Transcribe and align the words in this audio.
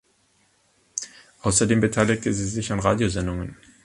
Außerdem 1.43 1.79
beteiligte 1.79 2.33
sie 2.33 2.47
sich 2.47 2.71
an 2.71 2.79
Radiosendungen. 2.79 3.55